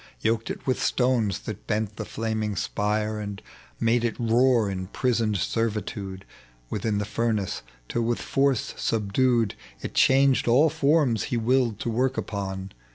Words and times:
Yoked 0.21 0.49
it 0.49 0.65
with 0.65 0.81
stones 0.81 1.37
that 1.41 1.67
bent 1.67 1.97
the 1.97 2.05
flaming 2.05 2.55
spire 2.55 3.19
And 3.19 3.39
made 3.79 4.03
it 4.03 4.19
roar 4.19 4.67
in 4.67 4.87
prisoned 4.87 5.37
servitude 5.37 6.25
Within 6.71 6.97
tlie 6.97 7.05
furnace, 7.05 7.61
tOl 7.87 8.01
with 8.01 8.19
force 8.19 8.73
subdued 8.77 9.53
It 9.83 9.93
changed 9.93 10.47
all 10.47 10.71
forms 10.71 11.25
he 11.25 11.37
willed 11.37 11.77
to 11.81 11.91
work 11.91 12.17
upon. 12.17 12.71